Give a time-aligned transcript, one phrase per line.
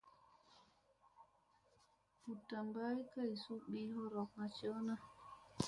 [2.21, 4.95] Ngutda Mba Kay Suu Pi Horokŋa Jewna.